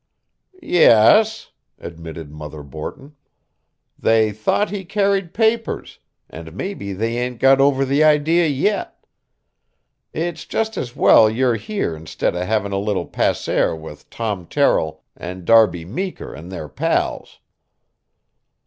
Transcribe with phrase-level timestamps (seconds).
[0.63, 3.15] "Yes," admitted Mother Borton;
[3.99, 8.89] "they thought he carried papers, and maybe they ain't got over the idea yit.
[10.11, 15.01] It's jest as well you're here instid of having a little passear with Tom Terrill
[15.15, 17.37] and Darby Meeker and their pals."